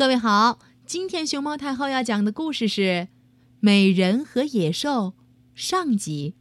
[0.00, 2.80] 各位好，今天熊猫太后要讲的故事是
[3.60, 5.08] 《美人和野兽》
[5.54, 6.34] 上集。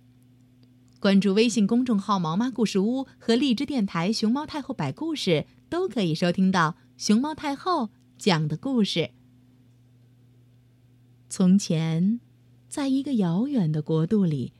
[1.02, 9.10] 关注微信公众号“毛妈故事屋”和荔枝电台“熊猫太后摆故事”，都可以收听到熊猫太后讲的故事。
[11.28, 12.22] 从前，
[12.70, 14.54] 在一个遥远的国度里，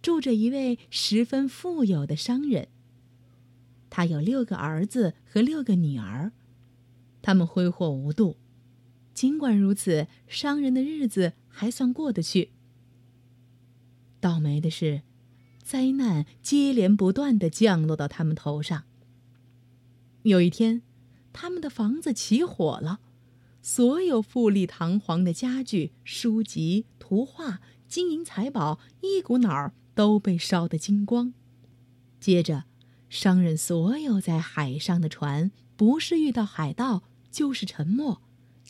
[0.00, 2.68] 住着一位十分富有的商人。
[3.90, 6.32] 他有六个儿子和六个女儿，
[7.20, 8.38] 他们挥霍无度。
[9.16, 12.50] 尽管如此，商人的日子还算过得去。
[14.20, 15.00] 倒霉的是，
[15.62, 18.84] 灾难接连不断的降落到他们头上。
[20.24, 20.82] 有一天，
[21.32, 23.00] 他们的房子起火了，
[23.62, 31.32] 所有富丽堂皇的家具、书籍、图画、金银财宝，一股脑儿都被烧得精光。
[32.20, 32.64] 接着，
[33.08, 38.20] 商人所有在海上的船，不是遇到海盗，就是沉没。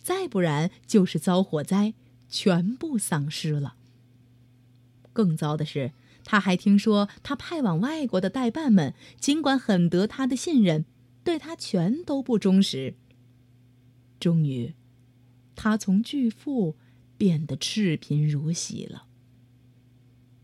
[0.07, 1.93] 再不然就是遭火灾，
[2.29, 3.75] 全部丧失了。
[5.13, 5.91] 更糟的是，
[6.23, 10.85] 他还听说他派往外国的代办们，尽管很得他的信任，
[11.25, 12.95] 对他全都不忠实。
[14.21, 14.75] 终于，
[15.57, 16.77] 他从巨富
[17.19, 19.07] 变得赤贫如洗了。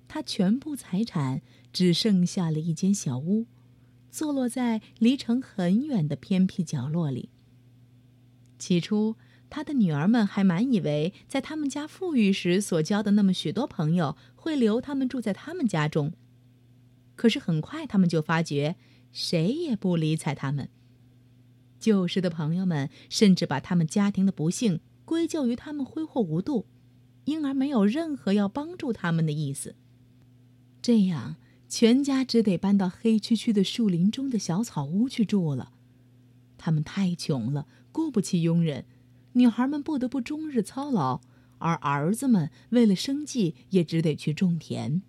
[0.08, 1.40] 他全部财产
[1.72, 3.46] 只剩下了一间小屋，
[4.10, 7.28] 坐落在离城很远的偏僻角落里。
[8.58, 9.14] 起初。
[9.54, 16.14] 他的女儿们还满以为，在他们家富裕时所交的那么许多朋友会留他们住在他们家中。
[17.16, 18.76] 可是很快，他们就发觉，
[19.12, 20.70] 谁也不理睬他们。
[21.78, 26.64] 旧时的朋友们甚至把他们家庭的不幸归咎于他们挥霍无度，
[27.26, 29.74] 因而没有任何要帮助他们的意思。
[30.80, 31.36] 这样，
[31.68, 35.74] 全家只得搬到黑黢黢的树林中的小草屋去住了。
[36.56, 38.86] 他们太穷了，雇不起佣人。
[39.34, 41.20] 女孩们不得不终日操劳，
[41.58, 45.02] 而儿子们为了生计也只得去种田。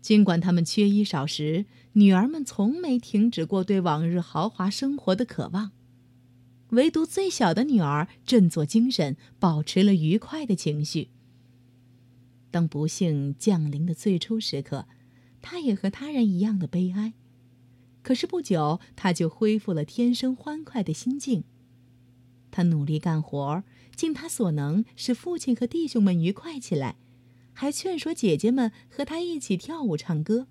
[0.00, 5.72] 尽管他们缺衣少食，女儿们从没停止过对往日豪华生活的渴望。
[6.70, 11.08] 唯独最小的女儿振作精神，保持了愉快的情绪。
[12.50, 14.86] 当不幸降临的最初时刻，
[15.42, 17.12] 她也和他人一样的悲哀。
[18.02, 21.44] 可是不久，她就恢复了天生欢快的心境。
[22.56, 23.62] 他努力干活，
[23.94, 26.96] 尽他所能使父亲和弟兄们愉快起来，
[27.52, 30.46] 还劝说姐姐们和他一起跳舞唱歌。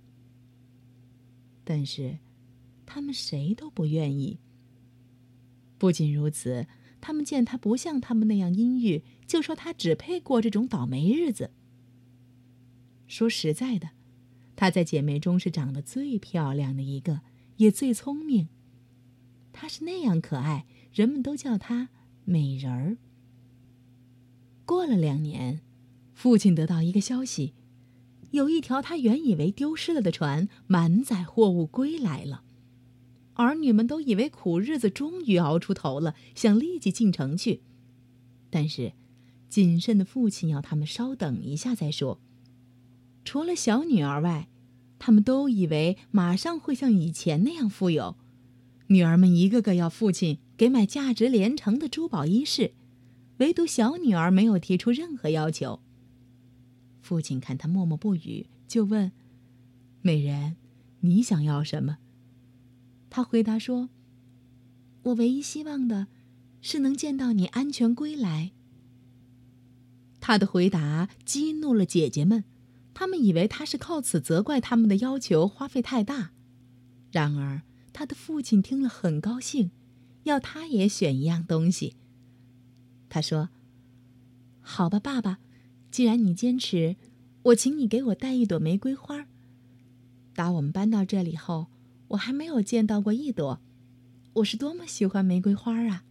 [1.64, 2.20] 但是，
[2.86, 4.38] 他们谁都不愿意。
[5.80, 6.68] 不仅如此，
[7.02, 11.50] 他们见他不像他们那样阴郁，就说他只配过这种倒霉日子。
[13.08, 13.90] 说实在的，
[14.56, 17.22] 她在姐妹中是长得最漂亮的一个，
[17.58, 18.50] 也最聪明。
[19.52, 21.90] 她是那样可爱，人们都叫她。
[22.24, 22.98] 美人儿。
[24.66, 25.62] 过了两年，
[26.16, 27.54] 父亲得到一个消息，
[28.32, 32.42] 有一条他原以为丢失了的船满载货物归来了。
[33.36, 37.62] 儿女们都以为苦日子终于熬出头了，想立即进城去。
[38.50, 38.94] 但是，
[39.50, 42.20] 谨慎的父亲要他们稍等一下再说。
[43.24, 44.48] 除了小女儿外，
[44.98, 48.16] 他们都以为马上会像以前那样富有。
[48.88, 50.40] 女儿们一个个要父亲。
[50.58, 52.74] 给买价值连城的珠宝衣饰，
[53.38, 55.82] 唯独小女儿没有提出任何要求。
[57.02, 59.12] 父亲看她默默不语，就问
[60.02, 60.56] ：“美人，
[61.02, 61.98] 你想要什么？”
[63.10, 63.90] 她回答说
[65.04, 66.08] ：“我唯一希望的，
[66.62, 68.54] 是能见到你安全归来。”
[70.20, 72.46] 他的回答激怒了姐姐们，
[72.96, 76.32] 她们以为他是靠此责怪他们的要求花费太大。
[77.12, 77.62] 然而，
[77.94, 79.70] 他的父亲听了很高兴。
[80.26, 81.96] 要他也选一样东西。
[83.10, 83.50] 他说
[84.62, 85.40] ：“好吧，爸爸，
[85.90, 86.96] 既然你坚持，
[87.44, 89.26] 我请你给我带一朵玫瑰花。
[90.34, 91.68] 打我们搬到这里后，
[92.10, 93.62] 我还没有见到过一朵。
[94.34, 96.04] 我是多么喜欢玫瑰花啊！”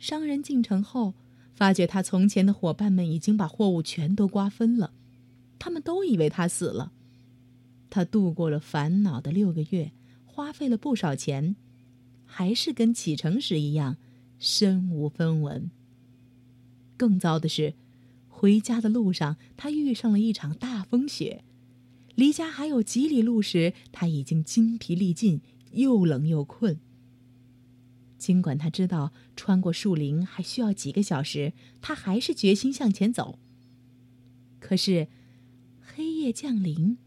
[0.00, 1.14] 商人进城后，
[1.54, 4.92] 发觉他从前的伙伴们已经把货物全都瓜分了，
[5.58, 6.92] 他们都以为他死了。
[7.90, 9.92] 他度过了烦恼的六个月，
[10.24, 11.54] 花费了不少钱。
[12.36, 13.96] 还是跟启程时一样，
[14.40, 15.70] 身无分文。
[16.96, 17.74] 更糟的是，
[18.26, 21.44] 回家的路上他遇上了一场大风雪，
[22.16, 26.80] 离家还有几里路时，他已经精疲力尽，又冷又困。
[28.18, 33.38] 尽管他知道穿过树林还需要几个小时，他还是决心向前走。
[34.58, 35.06] 可是，
[35.80, 36.98] 黑夜降临，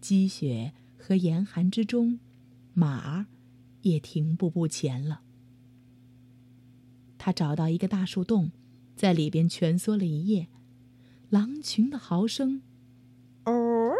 [0.00, 2.18] 积雪和严寒之中，
[2.74, 3.26] 马儿。
[3.88, 5.22] 也停步不前了。
[7.16, 8.52] 他找到一个大树洞，
[8.94, 10.48] 在里边蜷缩了一夜，
[11.30, 12.62] 狼群的嚎声，
[13.44, 13.92] 哦，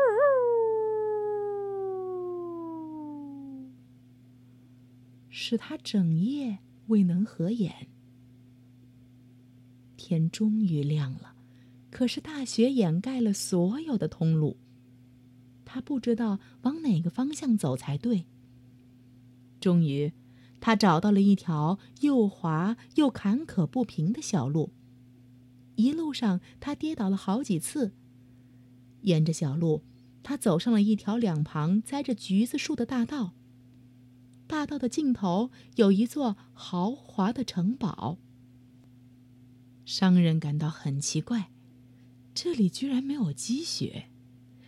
[5.29, 7.89] 使他整夜未能合眼。
[9.97, 11.35] 天终于亮了，
[11.91, 14.57] 可是大雪掩盖了所有的通路，
[15.65, 18.25] 他不知道往哪个方向走才对。
[19.61, 20.13] 终于。
[20.61, 24.73] 他找到了一条又滑又坎坷不平的小路。
[25.77, 27.93] 一路上，他跌倒了好几次。
[29.03, 29.85] 沿着小路，
[30.25, 33.35] 他走上了一条两旁栽着橘子树的大道。
[34.49, 38.19] 大道的尽头有一座豪华的城堡。
[39.85, 41.53] 商人感到很奇怪，
[42.35, 44.11] 这里居然没有积雪，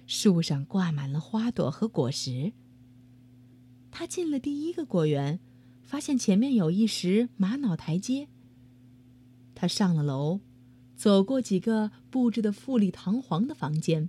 [0.06, 2.52] 树上挂满了花朵和果实。
[3.90, 5.40] 他进了第一个果园。
[5.82, 8.28] 发现前面有一石玛瑙台阶。
[9.56, 10.38] 他上了楼，
[10.94, 14.08] 走过几个布置的富丽堂皇的房间。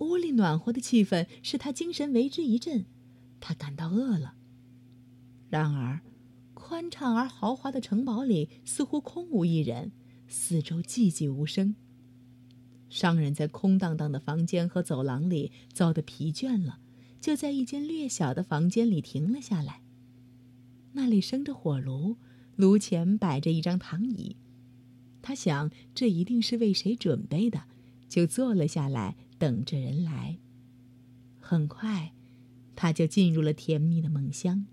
[0.00, 2.84] 屋里暖和的气氛使他精神为之一振，
[3.40, 4.34] 他感到饿了。
[5.48, 6.02] 然而，
[6.52, 9.92] 宽敞而豪华的城堡里似乎空无一人，
[10.28, 11.74] 四周寂寂无声。
[12.90, 16.78] 商人在空荡荡的房间和走廊里走得疲倦了，
[17.22, 19.80] 就在一间略小的房间里停了下来。
[20.94, 22.16] 那里生着火炉，
[22.56, 24.36] 炉前摆着一张躺椅。
[25.22, 27.62] 他想，这一定是为谁准备的，
[28.08, 30.40] 就坐了下来，等着人来。
[31.38, 32.12] 很快，
[32.74, 34.66] 他就进入了甜蜜的梦乡。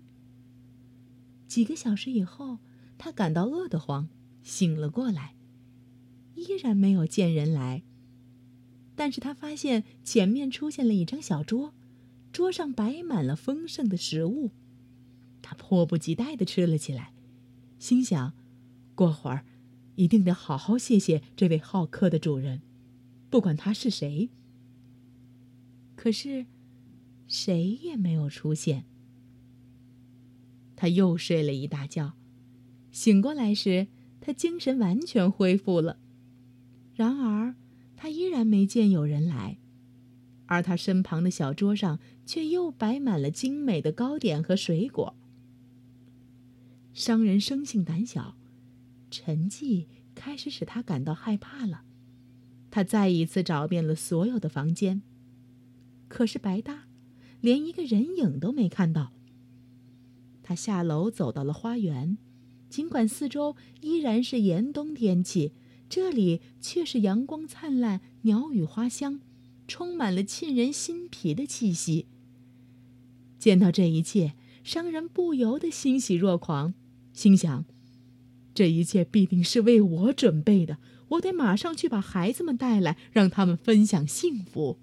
[1.46, 2.58] 几个小时以后，
[2.98, 4.08] 他感到饿得慌，
[4.42, 5.36] 醒了过来，
[6.34, 7.84] 依然没有见人来。
[8.96, 11.74] 但是他发现前面出现了一张小桌，
[12.32, 14.50] 桌上摆满了丰盛的食物。
[15.42, 17.12] 他迫不及待的吃了起来，
[17.78, 18.34] 心想：
[18.94, 19.44] 过会儿
[19.96, 22.62] 一定得好好谢谢这位好客的主人，
[23.30, 24.30] 不管他是谁。
[25.96, 26.46] 可是，
[27.26, 28.84] 谁也没有出现。
[30.76, 32.14] 他又睡了一大觉，
[32.90, 33.88] 醒过来时，
[34.20, 35.98] 他精神完全恢复了。
[36.94, 37.54] 然而，
[37.96, 39.58] 他依然没见有人来，
[40.50, 45.14] 而他身旁的小桌上却又摆满了精美的糕点和水果。
[46.92, 48.34] 商人生性胆小，
[49.12, 49.86] 沉寂
[50.16, 51.84] 开始使他感到害怕了。
[52.68, 55.02] 他再一次找遍了所有的房间，
[56.08, 56.88] 可是白搭，
[57.40, 59.12] 连一个人影都没看到。
[60.42, 62.18] 他下楼走到了花园，
[62.68, 65.52] 尽管四周依然是严冬天气，
[65.88, 69.20] 这里却是阳光灿烂，鸟语花香，
[69.70, 72.08] 充满了沁人心脾的气息。
[73.38, 74.34] 见到这一切，
[74.64, 76.74] 商人不由得欣喜若狂。
[77.12, 77.64] 心想，
[78.52, 80.78] 这一切必定是为我准备的。
[81.10, 84.80] 我得马上去把孩子们带来，让他们分享幸福。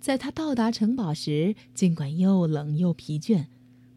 [0.00, 3.46] 在他到达城堡时，尽管又冷又疲倦，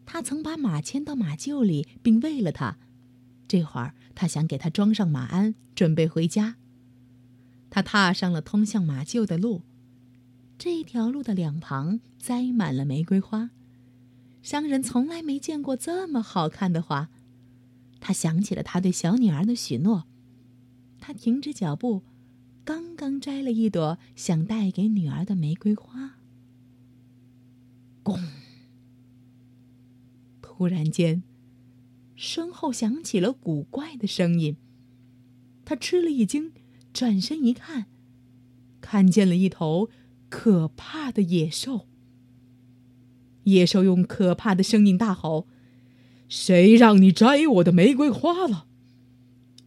[0.06, 2.78] 他曾把马牵到马厩里，并喂了它。
[3.46, 6.56] 这会儿，他想给它装上马鞍，准备回家。
[7.70, 9.62] 他踏上了通向马厩的路，
[10.58, 13.50] 这条路的两旁栽满了玫瑰花。
[14.42, 17.10] 商人从来没见过这么好看的花，
[18.00, 20.06] 他想起了他对小女儿的许诺。
[20.98, 22.02] 他停止脚步，
[22.64, 26.16] 刚刚摘了一朵想带给女儿的玫瑰花。
[28.02, 28.20] 咣！
[30.40, 31.22] 突然间，
[32.16, 34.56] 身后响起了古怪的声音。
[35.64, 36.52] 他吃了一惊，
[36.92, 37.86] 转身一看，
[38.80, 39.88] 看见了一头
[40.28, 41.86] 可怕的野兽。
[43.44, 45.46] 野兽用可怕的声音大吼
[46.28, 48.66] ：“谁让你摘我的玫瑰花了？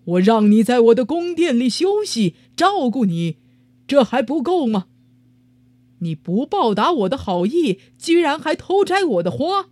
[0.03, 3.37] 我让你在我的宫殿里休息，照顾你，
[3.87, 4.87] 这还不够吗？
[5.99, 9.69] 你不报答我的好意，居然还偷摘我的花！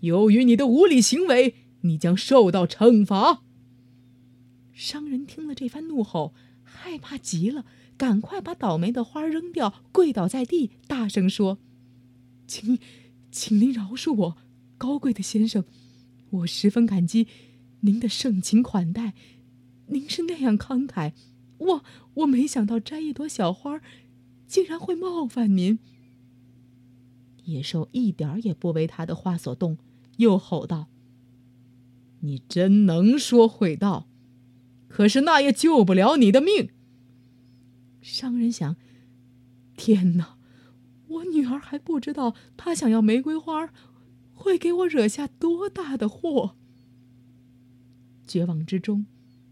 [0.00, 3.42] 由于你的无理行为，你将受到惩罚。”
[4.72, 6.32] 商人听了这番怒吼，
[6.72, 7.64] 害怕极了，
[7.96, 11.58] 赶快把倒霉的花扔掉，跪倒在地，大声说
[12.48, 12.78] ：“请。”
[13.34, 14.36] 请您饶恕我，
[14.76, 15.64] 高贵的先生，
[16.28, 17.26] 我十分感激
[17.80, 19.14] 您的盛情款待。
[19.86, 21.14] 您是那样慷慨，
[21.56, 23.80] 我我没想到摘一朵小花，
[24.46, 25.78] 竟然会冒犯您。
[27.44, 29.78] 野兽一点儿也不为他的话所动，
[30.18, 30.88] 又吼道
[32.20, 34.06] ：“你真能说会道，
[34.92, 36.68] 可是那也救不了你的命。”
[38.02, 38.76] 商人想：
[39.76, 40.36] 天哪！
[41.08, 43.72] 我女儿还不知道，她想要玫瑰花，
[44.34, 46.56] 会给我惹下多大的祸。
[48.26, 49.06] 绝望之中，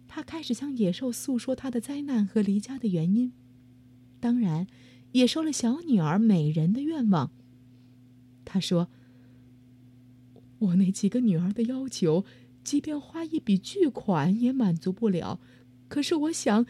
[0.06, 3.32] 他开始向野兽诉说他的灾难和离家的原因，
[4.18, 4.66] 当然，
[5.12, 7.30] 也说了小女儿美人的愿望。
[8.44, 8.88] 他说
[10.59, 12.25] ：“我那几个女儿的要求，
[12.62, 15.40] 即便花一笔巨款也满足不了。
[15.88, 16.67] 可是我想，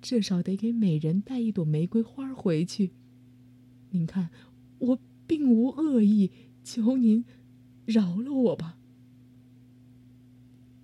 [0.00, 2.90] 至少得给每人带一朵玫瑰花回去。
[3.90, 4.30] 您看，
[4.78, 6.30] 我并无恶意，
[6.62, 7.24] 求您
[7.84, 8.78] 饶了我吧。”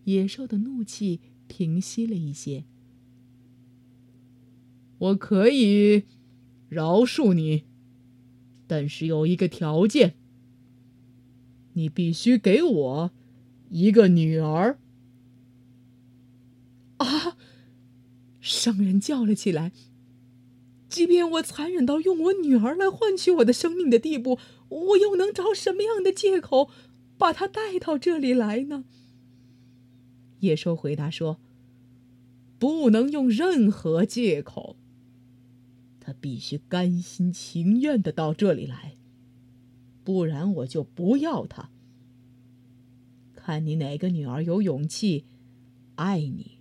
[0.05, 2.65] 野兽的怒气平息了一些。
[4.99, 6.05] 我可以
[6.69, 7.65] 饶恕你，
[8.67, 10.15] 但是有一个条件：
[11.75, 13.11] 你必须给我
[13.71, 14.79] 一个女儿。
[16.99, 17.37] 啊！
[18.41, 19.73] 商人叫了起来
[20.89, 26.71] ：“即便我残忍到用我女儿来换取我的生命的地步，我又能找什么样的借口
[27.19, 28.85] 把她带到这里来呢？”
[30.41, 31.39] 野兽回答说
[32.59, 34.77] ：“不能用任何借口。
[36.01, 38.97] 他必须甘心情愿的到这里来，
[40.05, 41.71] 不然我就不要他。
[43.49, 45.25] 看你哪个女儿有勇气、
[45.95, 46.59] 爱你、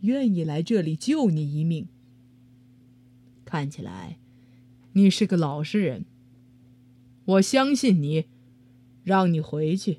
[0.00, 1.86] 愿意来这里救你一命。
[3.44, 4.18] 看起来
[4.94, 6.06] 你是个老实人，
[7.26, 8.24] 我相信你，
[9.04, 9.98] 让你回去。”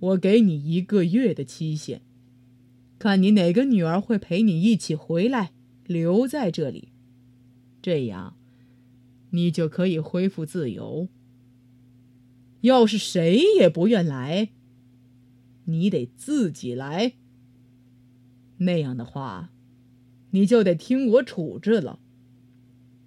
[0.00, 2.00] 我给你一个月的期限，
[2.98, 5.52] 看你哪个女儿会陪你一起回来，
[5.86, 6.88] 留在这里，
[7.80, 8.36] 这样，
[9.30, 11.06] 你就可以恢复自由。
[12.62, 14.50] 要是谁也不愿来，
[15.64, 17.14] 你得自己来。
[18.58, 19.52] 那样的话，
[20.30, 22.00] 你就得听我处置了，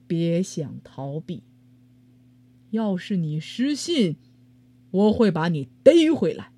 [0.07, 1.43] 别想逃避。
[2.69, 4.15] 要是你失信，
[4.91, 6.53] 我会把你逮回来。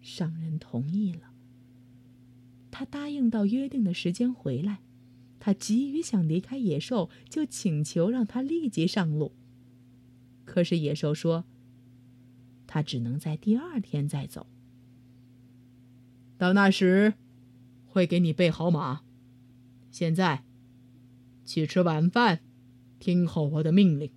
[0.00, 1.32] 商人同意了。
[2.70, 4.78] 他答应到约定的时间回来。
[5.40, 9.32] 他急于想离开野兽，就请求让他立即上路。
[10.50, 11.44] 可是野兽说
[12.66, 14.48] ：“他只能在第二天再走。
[16.36, 17.14] 到那时，
[17.86, 19.02] 会给你备好马。
[19.92, 20.42] 现在，
[21.44, 22.40] 去吃晚饭，
[22.98, 24.10] 听候我的命令。”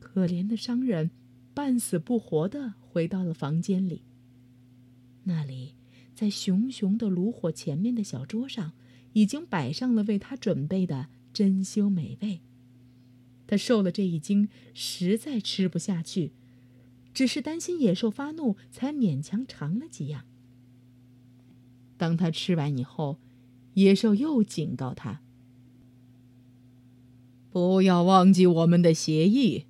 [0.00, 1.12] 可怜的商人，
[1.54, 2.74] 半死不活的。
[2.80, 4.02] 回到了房间里。
[5.22, 5.76] 那里，
[6.16, 8.72] 在熊熊的炉火前面的小桌上，
[9.12, 12.40] 已经摆上了为他准备的珍馐美味。
[13.46, 16.32] 他受了这一惊，实在吃不下去，
[17.12, 20.24] 只是担心野兽发怒，才勉强尝了几样。
[21.96, 23.18] 当他吃完以后，
[23.74, 25.20] 野兽又警告他
[27.50, 29.66] ：“不要忘记我们的协议。”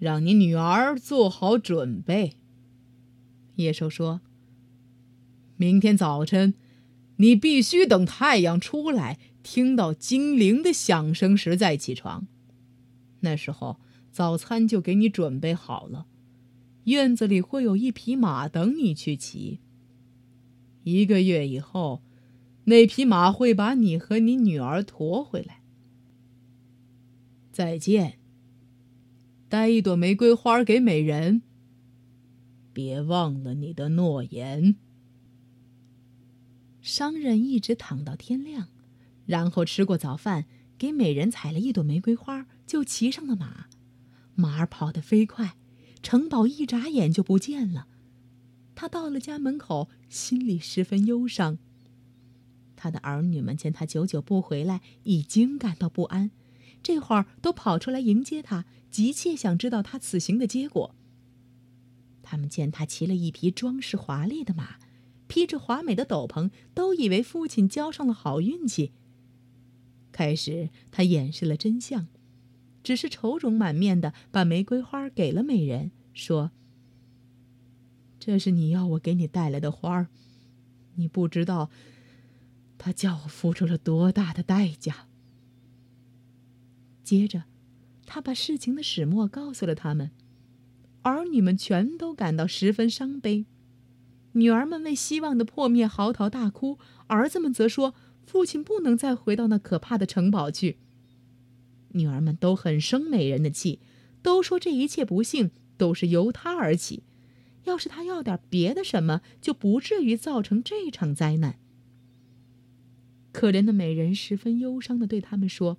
[0.00, 2.38] 让你女儿做好准备。
[3.56, 4.22] 野兽说
[5.58, 6.54] ：“明天早晨，
[7.16, 12.26] 你必须等太阳出来，听到精灵的响声时再起床。
[13.20, 13.78] 那时候，
[14.10, 16.06] 早餐就给你准备好了。
[16.84, 19.60] 院子里会有一匹马等你去骑。
[20.84, 22.02] 一个月以后，
[22.64, 25.62] 那匹马会把你和你女儿驮回来。
[27.52, 28.18] 再见。”
[29.50, 31.42] 带一朵玫瑰花给美人。
[32.72, 34.76] 别忘了你的诺言。
[36.80, 38.68] 商人一直躺到天亮，
[39.26, 40.46] 然后吃过早饭，
[40.78, 43.66] 给美人采了一朵玫瑰花，就骑上了马。
[44.36, 45.56] 马儿跑得飞快，
[46.04, 47.88] 城堡一眨眼就不见了。
[48.76, 51.58] 他到了家门口，心里十分忧伤。
[52.76, 56.30] 他的儿女们见他久久不回来，已经感到不安。
[56.80, 60.94] 这会儿都跑出来迎接他，急切想知道他此行的结果。
[62.22, 64.76] 他们见他骑了一匹装饰华丽的马，
[65.26, 68.92] 披着华美的斗篷，都以为父亲交上了好运气。
[70.12, 72.06] 开始他掩饰了真相，
[72.82, 76.50] 只是愁容满面的把玫瑰花给了美人，说
[78.18, 80.08] ：“这是你要我给你带来的花儿，
[80.94, 81.70] 你不知道，
[82.78, 85.06] 他叫我付出了多大的代价。”
[87.04, 87.44] 接着，
[88.06, 90.10] 他把事情的始末告诉了他们，
[91.02, 93.46] 儿女们全都感到十分伤悲。
[94.32, 97.94] 女儿们为希望的破灭嚎啕大哭，儿子们则说
[98.24, 100.78] 父亲不能再回到那可怕的城堡去。
[101.92, 103.80] 女儿们都很生美人的气，
[104.22, 107.02] 都说这一切不幸都是由她而起，
[107.64, 111.58] 要是她要点别的什么，就不至于造成这场灾难。
[113.32, 115.78] 可怜的美人十分忧伤的对他们说。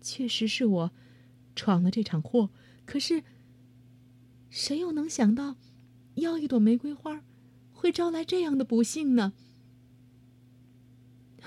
[0.00, 0.90] 确实是我
[1.56, 2.50] 闯了这场祸，
[2.84, 3.24] 可是
[4.50, 5.56] 谁又能想到，
[6.16, 7.22] 要一朵玫瑰花，
[7.72, 9.32] 会招来这样的不幸呢？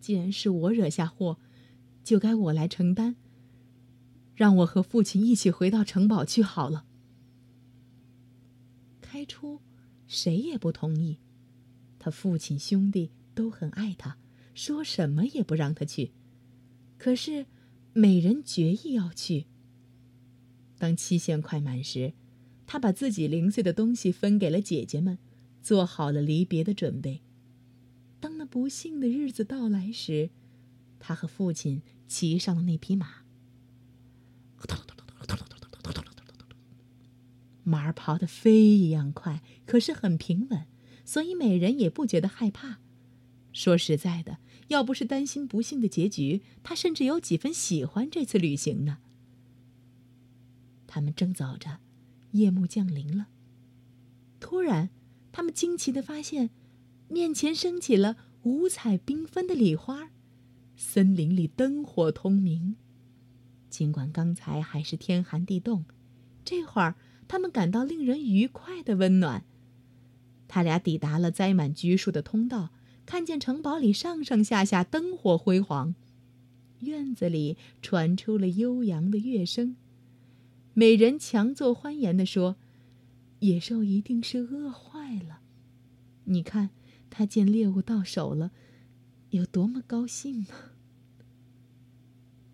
[0.00, 1.38] 既然是我惹下祸，
[2.12, 3.16] 就该我来承担。
[4.34, 6.84] 让我和父亲一起回到城堡去好了。
[9.00, 9.62] 开初，
[10.06, 11.16] 谁也不同意。
[11.98, 14.18] 他父亲、兄弟都很爱他，
[14.52, 16.12] 说什么也不让他去。
[16.98, 17.46] 可是，
[17.94, 19.46] 美人决意要去。
[20.76, 22.12] 当期限快满时，
[22.66, 25.16] 他把自己零碎的东西分给了姐姐们，
[25.62, 27.22] 做好了离别的准备。
[28.20, 30.28] 当那不幸的日子到来时，
[31.04, 33.24] 他和父亲骑上了那匹马。
[37.64, 40.66] 马儿跑得飞一样快，可是很平稳，
[41.04, 42.78] 所以美人也不觉得害怕。
[43.52, 48.98] 说实在的，要不是担心不幸的结局，她甚至有几分喜欢这次旅行呢。
[50.86, 51.78] 他们正走着，
[52.32, 53.26] 夜幕降临了。
[54.40, 54.90] 突然，
[55.32, 56.50] 他们惊奇的发现，
[57.08, 60.10] 面前升起了五彩缤纷的礼花，
[60.76, 62.76] 森林里灯火通明。
[63.70, 65.84] 尽管刚才还是天寒地冻，
[66.44, 66.94] 这会儿
[67.26, 69.44] 他们感到令人愉快的温暖。
[70.48, 72.70] 他俩抵达了栽满橘树的通道，
[73.06, 75.94] 看见城堡里上上下下灯火辉煌，
[76.80, 79.76] 院子里传出了悠扬的乐声。
[80.74, 82.56] 美人强作欢颜地说
[83.40, 85.40] ：“野兽一定是饿坏了，
[86.24, 86.70] 你看
[87.08, 88.52] 他见猎物到手了，
[89.32, 90.48] 有多么高兴呢！”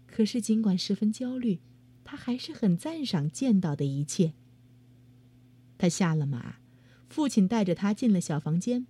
[0.06, 1.60] 可是，尽管十分焦虑，
[2.02, 4.32] 他还是很赞赏见到的一切。
[5.76, 6.56] 他下了马，
[7.08, 8.86] 父亲带着他进了小房间。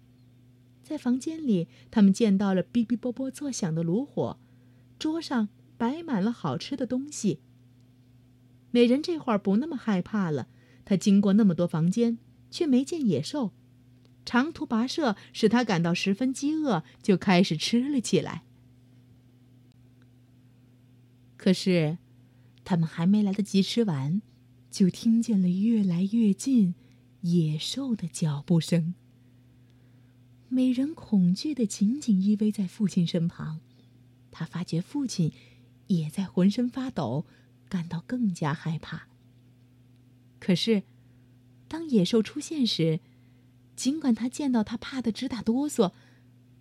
[0.82, 4.38] 在房间里，他们见到了哔哔啵啵作响的炉火，
[4.98, 7.40] 桌上摆满了好吃的东西。
[8.70, 10.48] 美人这会儿不那么害怕了。
[10.86, 12.16] 她经过那么多房间，
[12.50, 13.52] 却没见野兽。
[14.28, 18.42] 长途跋涉使他感到十分饥饿，就开始吃了起来。
[21.38, 21.96] 可是，
[22.62, 24.20] 他们还没来得及吃完，
[24.70, 26.74] 就听见了越来越近
[27.22, 28.92] 野兽的脚步声。
[30.50, 33.60] 美人恐惧的紧紧依偎在父亲身旁，
[34.30, 35.32] 她发觉父亲
[35.86, 37.24] 也在浑身发抖，
[37.70, 39.08] 感到更加害怕。
[40.38, 40.82] 可是，
[41.66, 43.00] 当野兽出现时，
[43.78, 45.92] 尽管他见到他怕得直打哆嗦，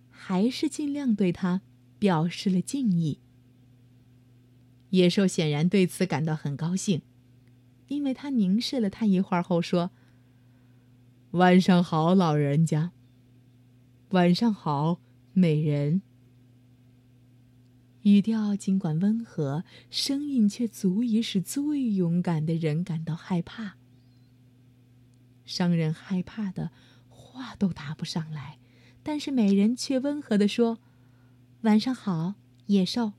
[0.08, 1.62] 还是尽量对他
[1.98, 3.18] 表示了敬意。
[4.90, 7.02] 野兽显然对此感到很高兴，
[7.88, 9.90] 因为他凝视了他一会儿后说
[11.32, 12.92] ：“晚上好，老人家。
[14.10, 15.00] ”“晚上好，
[15.32, 16.02] 美人。”
[18.02, 23.76] 语调尽管温和，声音却足以使最勇敢的人感到害怕。
[25.44, 26.70] 商人害怕的
[27.38, 28.58] 话都答不上来，
[29.04, 30.78] 但是美人却温和的说
[31.62, 32.34] ：“晚上好，
[32.66, 33.12] 野兽。”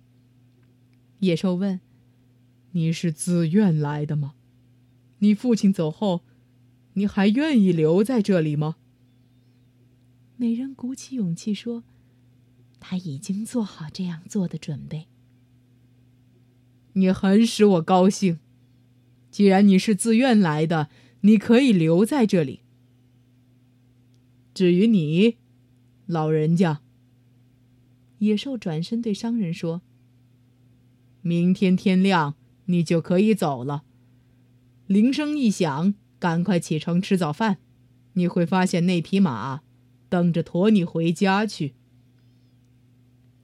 [1.20, 1.80] 野兽问
[2.74, 4.34] ：“你是自愿来的吗？
[5.20, 6.24] 你父亲走后，
[6.96, 8.76] 你还愿意留在这里吗？”
[10.36, 11.86] 美人鼓起勇气说
[12.82, 15.08] ：“他已经做好这样做的准备。”
[16.94, 18.40] 你很使我高兴。
[19.32, 20.90] 既然你是自愿来的，
[21.22, 22.62] 你可以留在这里。
[24.60, 25.38] 至于你，
[26.06, 26.82] 老人家，
[28.18, 29.82] 野兽转身对商人说。
[31.22, 33.86] 明天天亮，你就可以走了。
[34.86, 37.60] 铃声一响，赶快启程吃早饭。
[38.16, 39.62] 你会发现那匹马
[40.10, 41.76] 等着驮你回家去。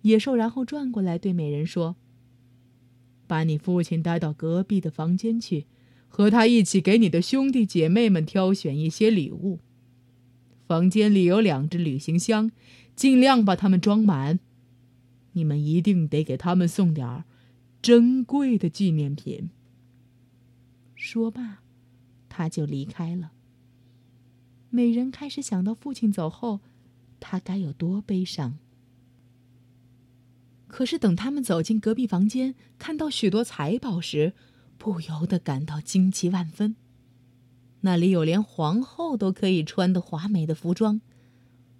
[0.01, 1.95] 野兽然后转过来对美人说
[3.25, 5.65] ：“把你父亲带到隔壁的房间去，
[6.09, 9.61] 和他一起给你的兄弟姐妹们挑选一些礼物。
[10.67, 12.51] 房间里有两只旅行箱，
[12.95, 14.39] 尽量把它们装满。
[15.33, 17.23] 你们一定得给他们送点。”
[17.81, 19.51] 珍贵的纪念品。
[20.95, 21.59] 说罢，
[22.27, 23.31] 他就离开了。
[24.71, 26.61] 美人开始想到父亲走后，
[27.19, 28.57] 他该有多悲伤。
[30.67, 34.33] 可是等他们走进隔壁房间，看到许多财宝时，
[34.79, 36.75] 不由得感到惊奇万分。
[37.85, 40.99] 那里有连皇后都可以穿的华美的服装。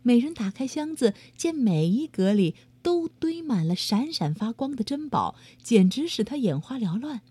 [0.02, 2.56] 美人打开箱子，见每一格里。
[2.86, 7.22] 都堆满了闪闪发光的珍宝，简直使她眼花缭乱。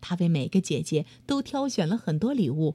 [0.00, 2.74] 她为每个姐姐都挑选了很多礼物，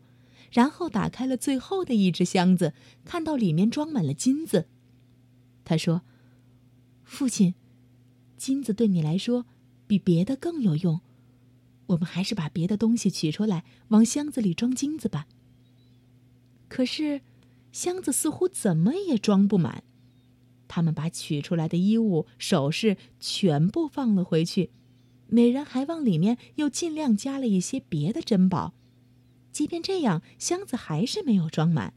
[0.50, 4.70] 然后打开了最后的一只箱子，看到里面装满了金子。
[5.66, 6.04] 她说
[7.04, 7.54] ：“父亲，
[8.38, 9.46] 金子对你来说
[9.86, 11.02] 比别的更有用。
[11.90, 15.28] 我们还是把别的东西取出来，往箱子里装金子吧。
[16.68, 17.22] 可是，
[17.72, 19.84] 箱子似乎怎么也装不满。
[20.68, 24.70] 他们把取出来的衣物、首饰全部放了回去，
[25.28, 28.74] 每人还往里面又尽量加了一些别的珍宝。
[29.52, 31.96] 即便这样，箱子还是没有装满。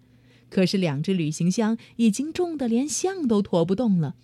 [0.49, 4.17] 可是，两只旅行箱已经重的连象都驮不动了。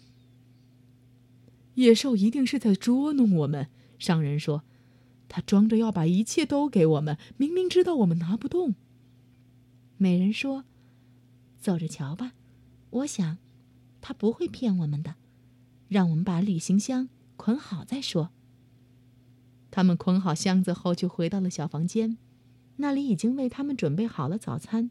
[1.74, 4.64] 野兽一定是在捉弄我们，商人说。
[5.28, 8.74] 他装着要把一切都给我们，明明知道我们拿不动。
[9.96, 10.64] 美人说
[11.60, 12.32] ：“走着瞧吧，
[12.90, 13.38] 我想，
[14.00, 15.16] 他不会骗我们的。
[15.88, 18.30] 让我们把旅行箱捆好再说。”
[19.70, 22.16] 他们捆好箱子后，就回到了小房间，
[22.76, 24.90] 那里已经为他们准备好了早餐。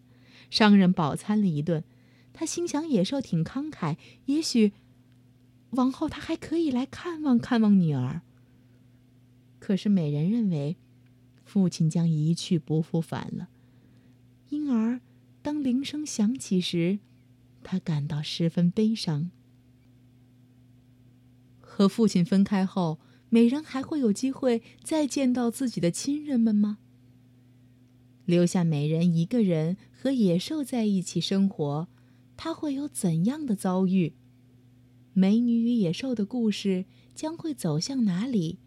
[0.50, 1.84] 商人饱餐了一顿，
[2.32, 4.74] 他心想：野兽挺慷慨，也许
[5.72, 8.22] 往后他还可以来看望看望女儿。
[9.68, 10.78] 可是美人认为，
[11.44, 13.50] 父亲将一去不复返了，
[14.48, 15.02] 因而
[15.42, 17.00] 当铃声响起时，
[17.64, 19.30] 他感到十分悲伤。
[21.60, 26.78] 和父亲分开后，美人还会有机会再见到自己的亲人们吗？
[28.24, 31.90] 留下美人一个人和野兽在一起生活，
[32.38, 34.14] 他会有怎样的遭遇？
[35.12, 38.60] 美女与野兽的故事将会走向哪里？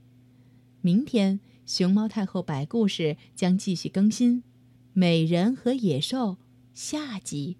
[0.82, 4.38] 明天，熊猫太后摆故事将继续更新，
[4.94, 6.32] 《美人和野兽》
[6.72, 7.58] 下集。